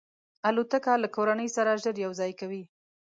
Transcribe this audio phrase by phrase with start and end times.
[0.47, 2.63] الوتکه له کورنۍ سره ژر یو ځای کوي.